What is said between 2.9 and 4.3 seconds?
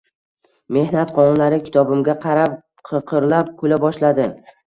qiqirlab kula boshladi